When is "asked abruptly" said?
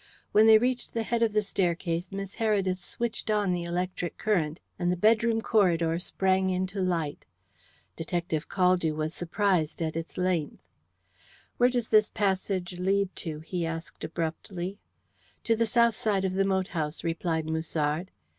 13.63-14.79